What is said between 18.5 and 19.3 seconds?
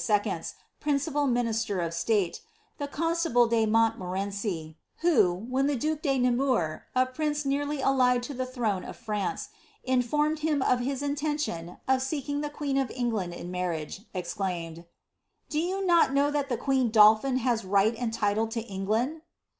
England